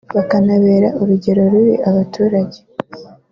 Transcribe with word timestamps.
bakanabera 0.15 0.87
urugero 1.01 1.41
rubi 1.51 1.73
abaturage 1.89 2.59